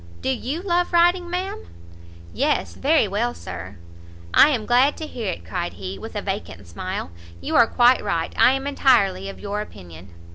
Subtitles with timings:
[0.23, 1.63] Do you love riding, ma'am?"
[2.33, 3.77] "Yes, very well, Sir."
[4.33, 8.03] "I am glad to hear it," cried he, with a vacant smile; "you are quite
[8.03, 10.09] right; I am entirely of your opinion."